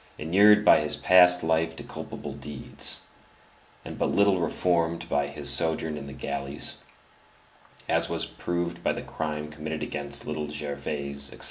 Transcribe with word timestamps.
inured 0.17 0.65
by 0.65 0.79
his 0.79 0.95
past 0.97 1.43
life 1.43 1.75
to 1.75 1.83
culpable 1.83 2.33
deeds, 2.33 3.01
and 3.85 3.99
but 3.99 4.09
little 4.09 4.39
reformed 4.41 5.07
by 5.07 5.27
his 5.27 5.47
sojourn 5.47 5.95
in 5.95 6.07
the 6.07 6.11
galleys, 6.11 6.77
as 7.87 8.09
was 8.09 8.25
proved 8.25 8.81
by 8.83 8.91
the 8.93 9.03
crime 9.03 9.47
committed 9.47 9.83
against 9.83 10.25
Little 10.25 10.49
Gervais, 10.49 11.11
etc. 11.11 11.39